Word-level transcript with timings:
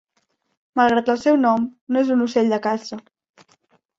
Malgrat 0.79 1.11
el 1.13 1.19
seu 1.25 1.37
nom, 1.41 1.67
no 1.93 2.03
és 2.05 2.09
un 2.15 2.25
ocell 2.27 2.51
de 2.53 2.61
caça. 2.65 3.01